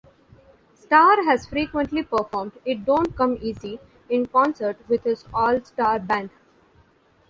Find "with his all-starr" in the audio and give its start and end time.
4.89-5.99